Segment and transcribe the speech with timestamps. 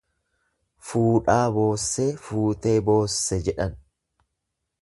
[0.91, 3.81] Fuudhaa boossee fuutee boosse jedhan.